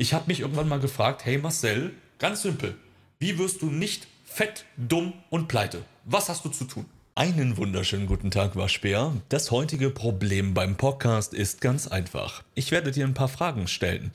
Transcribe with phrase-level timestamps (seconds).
[0.00, 2.76] Ich habe mich irgendwann mal gefragt, hey Marcel, ganz simpel,
[3.18, 5.82] wie wirst du nicht fett, dumm und pleite?
[6.04, 6.86] Was hast du zu tun?
[7.16, 9.12] Einen wunderschönen guten Tag, Waschbär.
[9.28, 12.44] Das heutige Problem beim Podcast ist ganz einfach.
[12.54, 14.12] Ich werde dir ein paar Fragen stellen.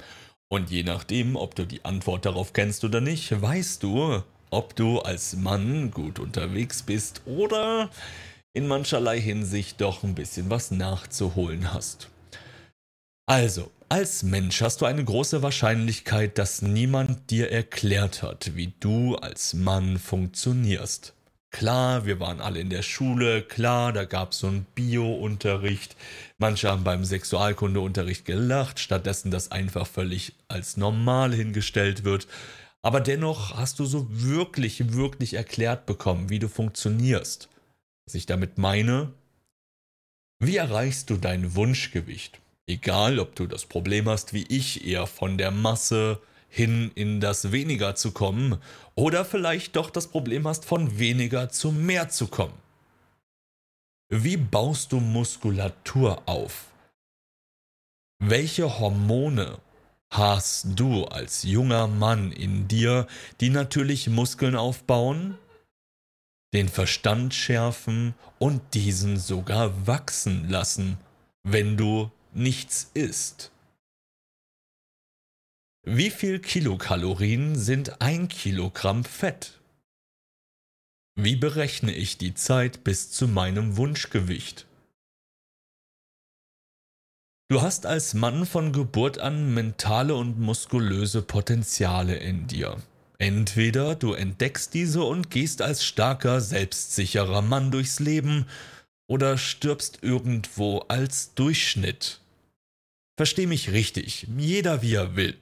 [0.48, 5.00] Und je nachdem, ob du die Antwort darauf kennst oder nicht, weißt du, ob du
[5.00, 7.90] als Mann gut unterwegs bist oder
[8.54, 12.08] in mancherlei Hinsicht doch ein bisschen was nachzuholen hast.
[13.26, 19.18] Also, als Mensch hast du eine große Wahrscheinlichkeit, dass niemand dir erklärt hat, wie du
[19.18, 21.14] als Mann funktionierst.
[21.52, 25.96] Klar, wir waren alle in der Schule, klar, da gab es so einen Bio-Unterricht.
[26.40, 32.28] Manche haben beim Sexualkundeunterricht gelacht, stattdessen das einfach völlig als normal hingestellt wird.
[32.82, 37.48] Aber dennoch hast du so wirklich, wirklich erklärt bekommen, wie du funktionierst.
[38.08, 39.14] Was ich damit meine,
[40.40, 42.40] wie erreichst du dein Wunschgewicht?
[42.68, 47.52] Egal, ob du das Problem hast, wie ich, eher von der Masse hin in das
[47.52, 48.58] Weniger zu kommen,
[48.96, 52.54] oder vielleicht doch das Problem hast, von weniger zu mehr zu kommen.
[54.10, 56.68] Wie baust du Muskulatur auf?
[58.20, 59.58] Welche Hormone
[60.12, 63.08] hast du als junger Mann in dir,
[63.42, 65.38] die natürlich Muskeln aufbauen,
[66.54, 70.98] den Verstand schärfen und diesen sogar wachsen lassen,
[71.42, 73.52] wenn du nichts isst.
[75.86, 79.60] Wie viel Kilokalorien sind ein Kilogramm Fett?
[81.16, 84.66] Wie berechne ich die Zeit bis zu meinem Wunschgewicht?
[87.50, 92.82] Du hast als Mann von Geburt an mentale und muskulöse Potenziale in dir.
[93.20, 98.48] Entweder du entdeckst diese und gehst als starker, selbstsicherer Mann durchs Leben,
[99.08, 102.22] oder stirbst irgendwo als Durchschnitt.
[103.16, 105.38] Versteh mich richtig, jeder wie er will.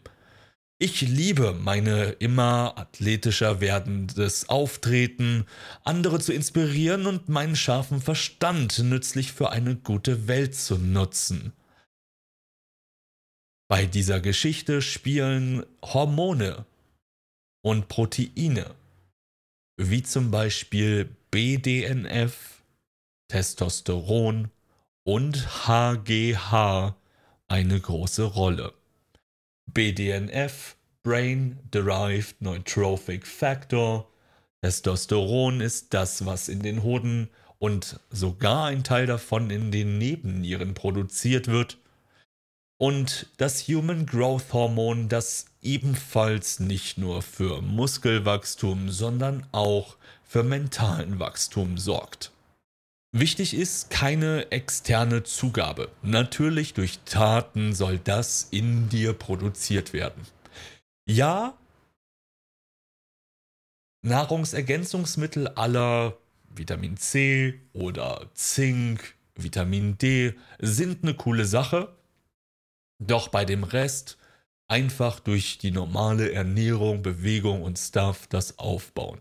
[0.78, 5.46] Ich liebe meine immer athletischer werdendes Auftreten,
[5.84, 11.54] andere zu inspirieren und meinen scharfen Verstand nützlich für eine gute Welt zu nutzen.
[13.70, 16.66] Bei dieser Geschichte spielen Hormone
[17.62, 18.74] und Proteine,
[19.78, 22.64] wie zum Beispiel BDNF,
[23.30, 24.50] Testosteron
[25.04, 26.96] und HGH
[27.52, 28.74] eine große Rolle.
[29.66, 34.08] BDNF, Brain Derived Neurotrophic Factor,
[34.64, 37.30] Testosteron ist das, was in den Hoden
[37.60, 41.78] und sogar ein Teil davon in den Nebennieren produziert wird.
[42.78, 51.20] Und das Human Growth Hormon, das ebenfalls nicht nur für Muskelwachstum, sondern auch für mentalen
[51.20, 52.32] Wachstum sorgt.
[53.14, 55.90] Wichtig ist keine externe Zugabe.
[56.02, 60.26] Natürlich durch Taten soll das in dir produziert werden.
[61.06, 61.58] Ja,
[64.04, 66.18] Nahrungsergänzungsmittel aller
[66.50, 71.94] Vitamin C oder Zink, Vitamin D sind eine coole Sache.
[73.00, 74.18] Doch bei dem Rest
[74.70, 79.20] einfach durch die normale Ernährung, Bewegung und Stuff das aufbauen.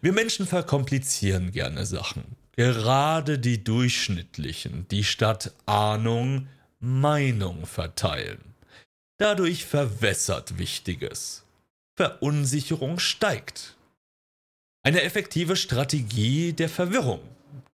[0.00, 2.39] Wir Menschen verkomplizieren gerne Sachen.
[2.60, 6.46] Gerade die Durchschnittlichen, die statt Ahnung
[6.78, 8.54] Meinung verteilen.
[9.16, 11.46] Dadurch verwässert Wichtiges.
[11.96, 13.78] Verunsicherung steigt.
[14.82, 17.22] Eine effektive Strategie der Verwirrung.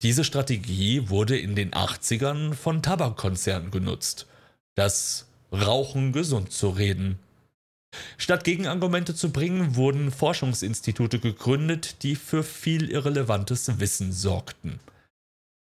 [0.03, 4.27] Diese Strategie wurde in den 80ern von Tabakkonzernen genutzt.
[4.75, 7.17] Das Rauchen gesund zu reden.
[8.17, 14.79] Statt Gegenargumente zu bringen, wurden Forschungsinstitute gegründet, die für viel irrelevantes Wissen sorgten.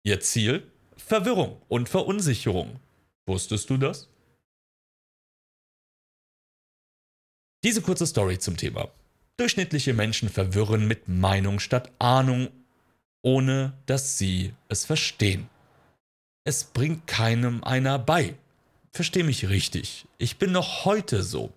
[0.03, 0.63] Ihr Ziel?
[0.97, 2.79] Verwirrung und Verunsicherung.
[3.27, 4.09] Wusstest du das?
[7.63, 8.89] Diese kurze Story zum Thema.
[9.37, 12.49] Durchschnittliche Menschen verwirren mit Meinung statt Ahnung,
[13.23, 15.49] ohne dass sie es verstehen.
[16.45, 18.35] Es bringt keinem einer bei.
[18.93, 20.07] Versteh mich richtig.
[20.19, 21.53] Ich bin noch heute so.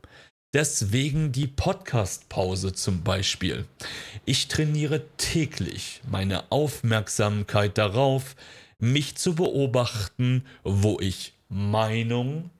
[0.53, 3.65] Deswegen die Podcast-Pause zum Beispiel.
[4.23, 8.35] Ich trainiere täglich meine Aufmerksamkeit darauf,
[8.77, 12.51] mich zu beobachten, wo ich Meinung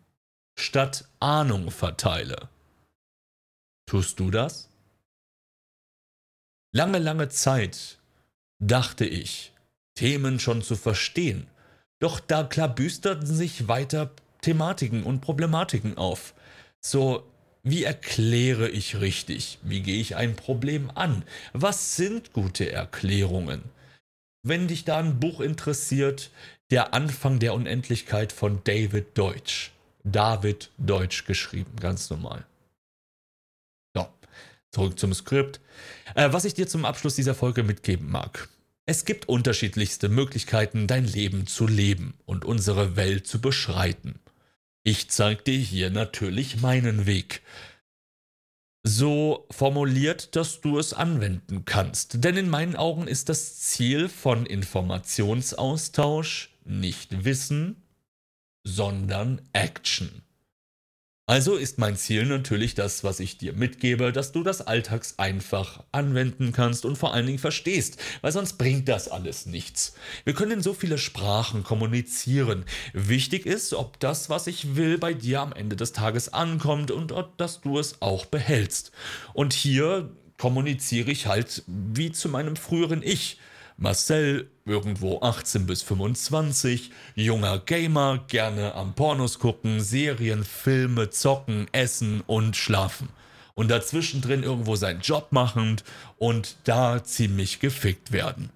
[0.58, 2.50] statt Ahnung verteile.
[3.86, 4.70] Tust du das?
[6.72, 8.00] Lange, lange Zeit
[8.60, 9.54] dachte ich,
[9.94, 11.46] Themen schon zu verstehen,
[12.00, 14.10] doch da klabüsterten sich weiter
[14.42, 16.34] Thematiken und Problematiken auf.
[16.82, 17.32] So
[17.64, 19.58] wie erkläre ich richtig?
[19.64, 21.24] Wie gehe ich ein Problem an?
[21.54, 23.64] Was sind gute Erklärungen?
[24.46, 26.30] Wenn dich da ein Buch interessiert,
[26.72, 29.72] Der Anfang der Unendlichkeit von David Deutsch.
[30.04, 32.46] David Deutsch geschrieben, ganz normal.
[33.96, 34.08] So,
[34.72, 35.60] zurück zum Skript.
[36.16, 38.50] Äh, was ich dir zum Abschluss dieser Folge mitgeben mag.
[38.88, 44.20] Es gibt unterschiedlichste Möglichkeiten, dein Leben zu leben und unsere Welt zu beschreiten.
[44.86, 47.42] Ich zeige dir hier natürlich meinen Weg.
[48.86, 52.26] So formuliert, dass du es anwenden kannst.
[52.26, 57.82] Denn in meinen Augen ist das Ziel von Informationsaustausch nicht Wissen,
[58.66, 60.22] sondern Action.
[61.26, 65.82] Also ist mein Ziel natürlich das, was ich dir mitgebe, dass du das alltags einfach
[65.94, 69.94] anwenden kannst und vor allen Dingen verstehst, weil sonst bringt das alles nichts.
[70.26, 72.66] Wir können in so viele Sprachen kommunizieren.
[72.92, 77.14] Wichtig ist, ob das, was ich will, bei dir am Ende des Tages ankommt und
[77.38, 78.92] dass du es auch behältst.
[79.34, 83.40] Und hier kommuniziere ich halt wie zu meinem früheren Ich.
[83.84, 92.22] Marcel, irgendwo 18 bis 25, junger Gamer, gerne am Pornos gucken, Serien, Filme, zocken, essen
[92.26, 93.10] und schlafen.
[93.56, 95.84] Und dazwischen drin irgendwo seinen Job machend
[96.18, 98.52] und da ziemlich gefickt werden.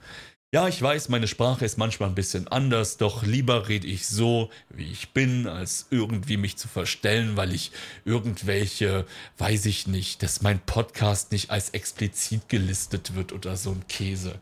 [0.54, 4.50] Ja, ich weiß, meine Sprache ist manchmal ein bisschen anders, doch lieber rede ich so,
[4.70, 7.74] wie ich bin, als irgendwie mich zu verstellen, weil ich
[8.06, 9.06] irgendwelche,
[9.40, 14.40] weiß ich nicht, dass mein Podcast nicht als explizit gelistet wird oder so ein Käse.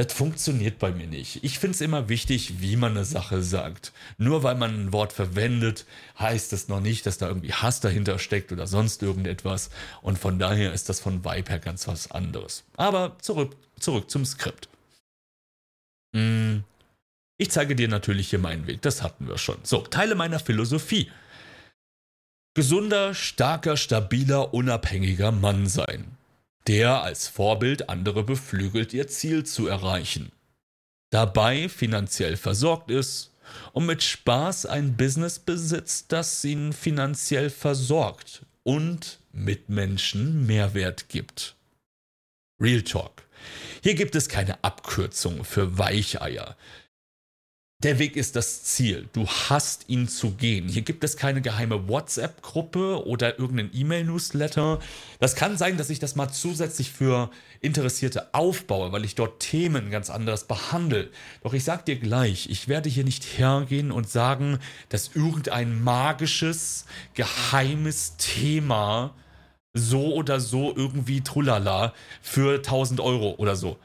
[0.00, 1.44] Das funktioniert bei mir nicht.
[1.44, 3.92] Ich finde es immer wichtig, wie man eine Sache sagt.
[4.16, 5.84] Nur weil man ein Wort verwendet,
[6.18, 9.68] heißt das noch nicht, dass da irgendwie Hass dahinter steckt oder sonst irgendetwas.
[10.00, 12.64] Und von daher ist das von Vibe her ganz was anderes.
[12.78, 14.70] Aber zurück, zurück zum Skript.
[16.16, 16.64] Hm,
[17.36, 18.80] ich zeige dir natürlich hier meinen Weg.
[18.80, 19.58] Das hatten wir schon.
[19.64, 21.10] So, Teile meiner Philosophie.
[22.54, 26.16] Gesunder, starker, stabiler, unabhängiger Mann sein
[26.66, 30.32] der als Vorbild andere beflügelt, ihr Ziel zu erreichen.
[31.10, 33.32] Dabei finanziell versorgt ist
[33.72, 41.56] und mit Spaß ein Business besitzt, das ihn finanziell versorgt und Mitmenschen Mehrwert gibt.
[42.60, 43.22] Real Talk.
[43.82, 46.56] Hier gibt es keine Abkürzung für Weicheier.
[47.82, 49.08] Der Weg ist das Ziel.
[49.14, 50.68] Du hast ihn zu gehen.
[50.68, 54.80] Hier gibt es keine geheime WhatsApp-Gruppe oder irgendeinen E-Mail-Newsletter.
[55.18, 57.30] Das kann sein, dass ich das mal zusätzlich für
[57.62, 61.08] Interessierte aufbaue, weil ich dort Themen ganz anders behandle.
[61.42, 64.58] Doch ich sag dir gleich, ich werde hier nicht hergehen und sagen,
[64.90, 66.84] dass irgendein magisches,
[67.14, 69.14] geheimes Thema
[69.72, 73.78] so oder so irgendwie trulala für 1000 Euro oder so.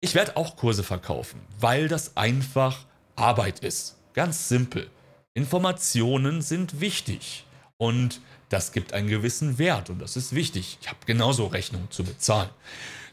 [0.00, 2.87] Ich werde auch Kurse verkaufen, weil das einfach
[3.18, 3.96] Arbeit ist.
[4.14, 4.90] Ganz simpel.
[5.34, 7.44] Informationen sind wichtig
[7.76, 10.78] und das gibt einen gewissen Wert und das ist wichtig.
[10.80, 12.50] Ich habe genauso Rechnungen zu bezahlen.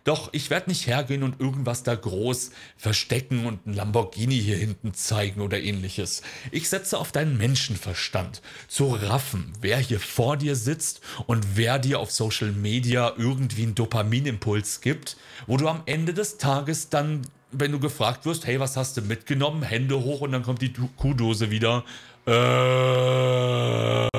[0.05, 4.93] Doch ich werde nicht hergehen und irgendwas da groß verstecken und ein Lamborghini hier hinten
[4.93, 6.21] zeigen oder ähnliches.
[6.51, 11.99] Ich setze auf deinen Menschenverstand, zu raffen, wer hier vor dir sitzt und wer dir
[11.99, 15.17] auf Social Media irgendwie einen Dopaminimpuls gibt,
[15.47, 17.23] wo du am Ende des Tages dann
[17.59, 19.63] wenn du gefragt wirst, hey, was hast du mitgenommen?
[19.63, 21.83] Hände hoch und dann kommt die Kuhdose wieder.
[22.25, 24.09] Äh.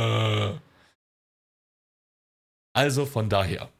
[2.73, 3.71] Also von daher.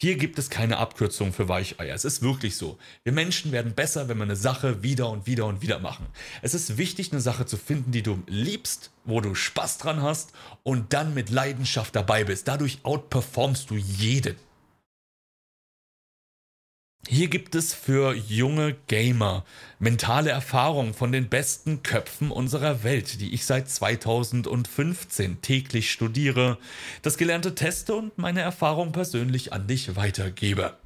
[0.00, 1.92] Hier gibt es keine Abkürzung für Weicheier.
[1.92, 2.78] Es ist wirklich so.
[3.02, 6.06] Wir Menschen werden besser, wenn wir eine Sache wieder und wieder und wieder machen.
[6.40, 10.32] Es ist wichtig, eine Sache zu finden, die du liebst, wo du Spaß dran hast
[10.62, 12.46] und dann mit Leidenschaft dabei bist.
[12.46, 14.36] Dadurch outperformst du jeden.
[17.10, 19.46] Hier gibt es für junge Gamer
[19.78, 26.58] mentale Erfahrungen von den besten Köpfen unserer Welt, die ich seit 2015 täglich studiere,
[27.00, 30.76] das gelernte teste und meine Erfahrung persönlich an dich weitergebe.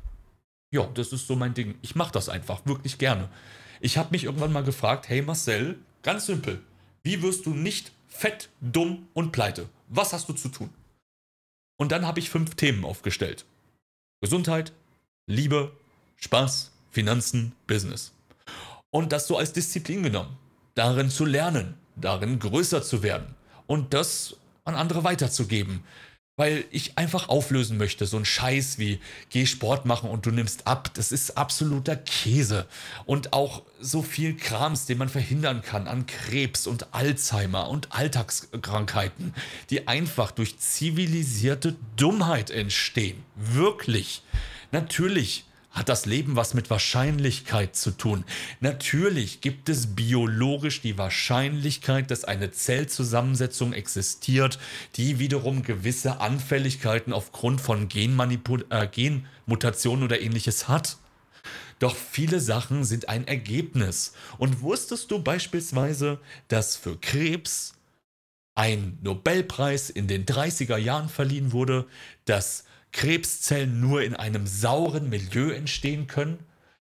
[0.71, 1.75] Ja, das ist so mein Ding.
[1.83, 3.29] Ich mache das einfach wirklich gerne.
[3.81, 6.61] Ich habe mich irgendwann mal gefragt, hey Marcel, ganz simpel,
[7.03, 9.69] wie wirst du nicht fett, dumm und pleite?
[9.89, 10.71] Was hast du zu tun?
[11.79, 13.45] Und dann habe ich fünf Themen aufgestellt.
[14.21, 14.73] Gesundheit,
[15.27, 15.73] Liebe,
[16.23, 18.13] Spaß, Finanzen, Business.
[18.91, 20.37] Und das so als Disziplin genommen.
[20.75, 23.35] Darin zu lernen, darin größer zu werden
[23.67, 25.83] und das an andere weiterzugeben.
[26.37, 30.67] Weil ich einfach auflösen möchte, so ein Scheiß wie geh Sport machen und du nimmst
[30.67, 32.67] ab, das ist absoluter Käse.
[33.05, 39.35] Und auch so viel Krams, den man verhindern kann an Krebs und Alzheimer und Alltagskrankheiten,
[39.69, 43.23] die einfach durch zivilisierte Dummheit entstehen.
[43.35, 44.23] Wirklich.
[44.71, 48.25] Natürlich hat das Leben was mit Wahrscheinlichkeit zu tun.
[48.61, 54.59] Natürlich gibt es biologisch die Wahrscheinlichkeit, dass eine Zellzusammensetzung existiert,
[54.97, 60.99] die wiederum gewisse Anfälligkeiten aufgrund von Genmanipul äh, Genmutationen oder ähnliches hat.
[61.79, 64.13] Doch viele Sachen sind ein Ergebnis.
[64.39, 67.75] Und wusstest du beispielsweise, dass für Krebs
[68.55, 71.87] ein Nobelpreis in den 30er Jahren verliehen wurde,
[72.27, 76.39] dass Krebszellen nur in einem sauren Milieu entstehen können.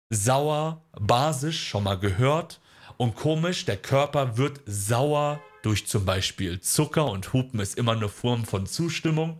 [0.09, 2.59] Sauer, basisch, schon mal gehört.
[2.97, 8.09] Und komisch, der Körper wird sauer durch zum Beispiel Zucker und Hupen ist immer eine
[8.09, 9.39] Form von Zustimmung.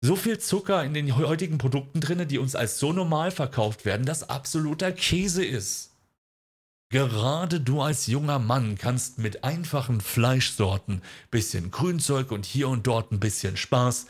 [0.00, 4.04] So viel Zucker in den heutigen Produkten drin, die uns als so normal verkauft werden,
[4.04, 5.92] dass absoluter Käse ist.
[6.90, 13.12] Gerade du als junger Mann kannst mit einfachen Fleischsorten, bisschen Grünzeug und hier und dort
[13.12, 14.06] ein bisschen Spaß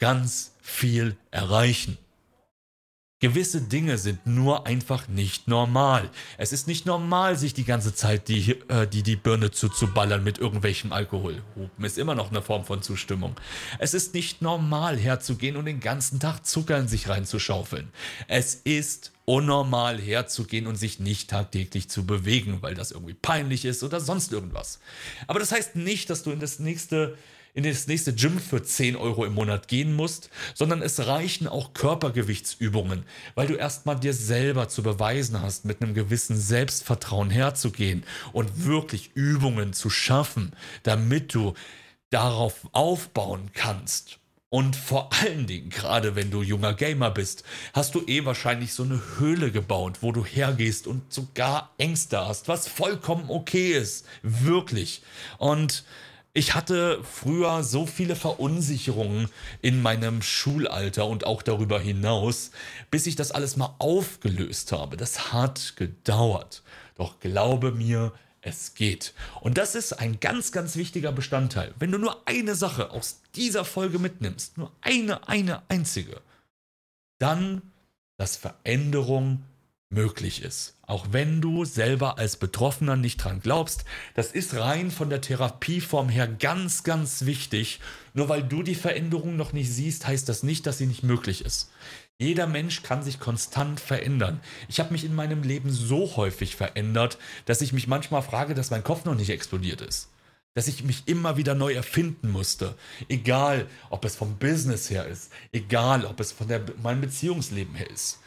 [0.00, 1.98] ganz viel erreichen.
[3.22, 6.08] Gewisse Dinge sind nur einfach nicht normal.
[6.38, 10.38] Es ist nicht normal, sich die ganze Zeit die, äh, die, die Birne zuzuballern mit
[10.38, 11.42] irgendwelchem Alkohol.
[11.54, 13.36] Hupen ist immer noch eine Form von Zustimmung.
[13.78, 17.90] Es ist nicht normal, herzugehen und den ganzen Tag Zucker in sich reinzuschaufeln.
[18.26, 23.82] Es ist unnormal, herzugehen und sich nicht tagtäglich zu bewegen, weil das irgendwie peinlich ist
[23.82, 24.80] oder sonst irgendwas.
[25.26, 27.18] Aber das heißt nicht, dass du in das nächste
[27.54, 31.72] in das nächste Gym für 10 Euro im Monat gehen musst, sondern es reichen auch
[31.72, 33.04] Körpergewichtsübungen,
[33.34, 39.12] weil du erstmal dir selber zu beweisen hast, mit einem gewissen Selbstvertrauen herzugehen und wirklich
[39.14, 40.52] Übungen zu schaffen,
[40.82, 41.54] damit du
[42.10, 44.20] darauf aufbauen kannst.
[44.52, 48.82] Und vor allen Dingen, gerade wenn du junger Gamer bist, hast du eh wahrscheinlich so
[48.82, 54.06] eine Höhle gebaut, wo du hergehst und sogar Ängste hast, was vollkommen okay ist.
[54.22, 55.02] Wirklich.
[55.38, 55.84] Und
[56.32, 59.28] ich hatte früher so viele Verunsicherungen
[59.62, 62.52] in meinem Schulalter und auch darüber hinaus,
[62.90, 64.96] bis ich das alles mal aufgelöst habe.
[64.96, 66.62] Das hat gedauert.
[66.96, 69.12] Doch glaube mir, es geht.
[69.40, 71.74] Und das ist ein ganz, ganz wichtiger Bestandteil.
[71.78, 76.20] Wenn du nur eine Sache aus dieser Folge mitnimmst, nur eine, eine einzige,
[77.18, 77.60] dann,
[78.16, 79.42] dass Veränderung
[79.90, 80.76] möglich ist.
[80.82, 86.08] Auch wenn du selber als Betroffener nicht dran glaubst, das ist rein von der Therapieform
[86.08, 87.80] her ganz, ganz wichtig.
[88.14, 91.44] Nur weil du die Veränderung noch nicht siehst, heißt das nicht, dass sie nicht möglich
[91.44, 91.70] ist.
[92.18, 94.40] Jeder Mensch kann sich konstant verändern.
[94.68, 98.70] Ich habe mich in meinem Leben so häufig verändert, dass ich mich manchmal frage, dass
[98.70, 100.10] mein Kopf noch nicht explodiert ist.
[100.54, 102.74] Dass ich mich immer wieder neu erfinden musste.
[103.08, 105.32] Egal, ob es vom Business her ist.
[105.52, 108.18] Egal, ob es von der, meinem Beziehungsleben her ist.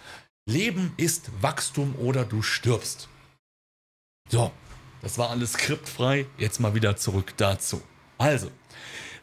[0.45, 3.07] Leben ist Wachstum oder du stirbst.
[4.29, 4.51] So,
[5.01, 6.25] das war alles skriptfrei.
[6.37, 7.81] Jetzt mal wieder zurück dazu.
[8.17, 8.51] Also,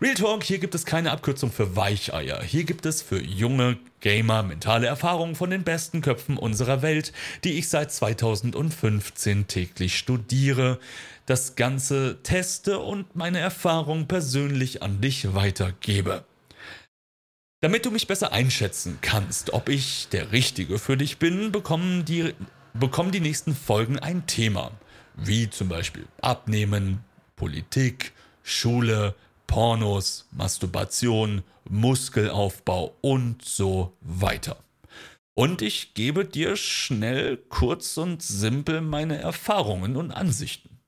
[0.01, 2.43] Real Talk, hier gibt es keine Abkürzung für Weicheier.
[2.43, 7.13] Hier gibt es für junge Gamer mentale Erfahrungen von den besten Köpfen unserer Welt,
[7.45, 10.81] die ich seit 2015 täglich studiere,
[11.27, 16.25] das Ganze teste und meine Erfahrungen persönlich an dich weitergebe.
[17.63, 22.35] Damit du mich besser einschätzen kannst, ob ich der Richtige für dich bin, bekommen die,
[22.73, 24.73] bekommen die nächsten Folgen ein Thema.
[25.15, 27.05] Wie zum Beispiel Abnehmen,
[27.37, 28.13] Politik,
[28.43, 29.15] Schule,
[29.47, 34.57] Pornos, Masturbation, Muskelaufbau und so weiter.
[35.35, 40.79] Und ich gebe dir schnell, kurz und simpel meine Erfahrungen und Ansichten.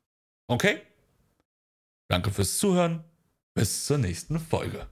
[0.46, 0.80] Okay?
[2.08, 3.04] Danke fürs Zuhören.
[3.54, 4.86] Bis zur nächsten Folge.